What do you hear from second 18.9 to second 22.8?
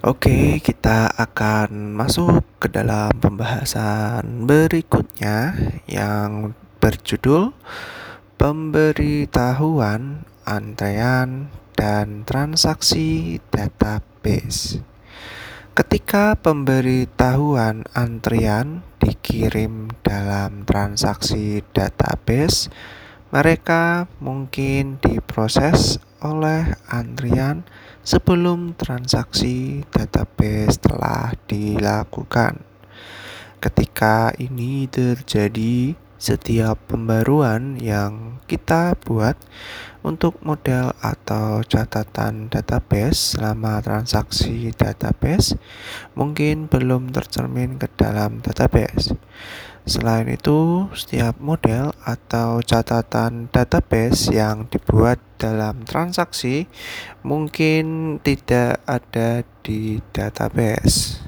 dikirim dalam transaksi database,